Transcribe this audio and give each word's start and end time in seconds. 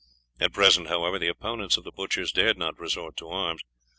At 0.39 0.51
present, 0.51 0.87
however, 0.87 1.19
the 1.19 1.27
opponents 1.27 1.77
of 1.77 1.83
the 1.83 1.91
butchers 1.91 2.31
dared 2.31 2.57
not 2.57 2.79
resort 2.79 3.15
to 3.17 3.29
arms. 3.29 3.61